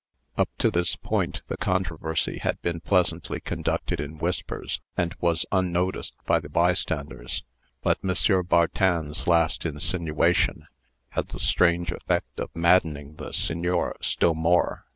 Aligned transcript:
Up 0.35 0.49
to 0.57 0.71
this 0.71 0.95
point 0.95 1.43
the 1.47 1.57
controversy 1.57 2.39
had 2.39 2.59
been 2.63 2.79
pleasantly 2.79 3.39
conducted 3.39 3.99
in 3.99 4.17
whispers, 4.17 4.81
and 4.97 5.13
was 5.19 5.45
unnoticed 5.51 6.15
by 6.25 6.39
the 6.39 6.49
bystanders; 6.49 7.43
but 7.83 7.99
M. 8.03 8.43
Bartin's 8.47 9.27
last 9.27 9.63
insinuation 9.63 10.65
had 11.09 11.27
the 11.27 11.39
strange 11.39 11.91
effect 11.91 12.39
of 12.39 12.49
maddening 12.55 13.17
the 13.17 13.31
Signor 13.31 13.95
still 14.01 14.33
more. 14.33 14.87